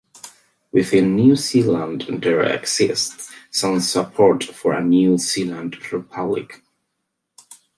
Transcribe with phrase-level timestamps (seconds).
[0.71, 6.63] Within New Zealand there exists some support for a New Zealand republic.